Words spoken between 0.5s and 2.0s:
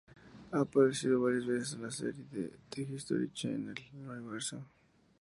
Ha aparecido varias veces en la